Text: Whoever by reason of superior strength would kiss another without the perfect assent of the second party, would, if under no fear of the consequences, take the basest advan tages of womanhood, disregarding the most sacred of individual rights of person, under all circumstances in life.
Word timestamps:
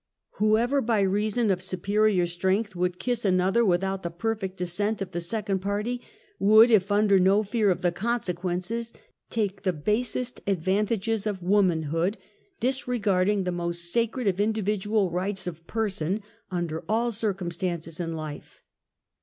Whoever 0.39 0.81
by 0.81 1.01
reason 1.01 1.51
of 1.51 1.61
superior 1.61 2.25
strength 2.25 2.75
would 2.75 2.97
kiss 2.97 3.23
another 3.23 3.63
without 3.63 4.01
the 4.01 4.09
perfect 4.09 4.59
assent 4.59 4.99
of 4.99 5.11
the 5.11 5.21
second 5.21 5.59
party, 5.59 6.01
would, 6.39 6.71
if 6.71 6.91
under 6.91 7.19
no 7.19 7.43
fear 7.43 7.69
of 7.69 7.83
the 7.83 7.91
consequences, 7.91 8.93
take 9.29 9.61
the 9.61 9.73
basest 9.73 10.43
advan 10.47 10.87
tages 10.87 11.27
of 11.27 11.43
womanhood, 11.43 12.17
disregarding 12.59 13.43
the 13.43 13.51
most 13.51 13.91
sacred 13.93 14.25
of 14.25 14.39
individual 14.41 15.11
rights 15.11 15.45
of 15.45 15.67
person, 15.67 16.23
under 16.49 16.83
all 16.89 17.11
circumstances 17.11 17.99
in 17.99 18.15
life. 18.15 18.63